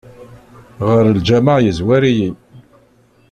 [0.87, 2.29] Ɣer lǧameɛ yezwar-iyi.